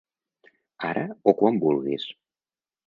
Ara 0.91 1.05
o 1.33 1.37
quan 1.43 1.63
vulguis. 1.67 2.11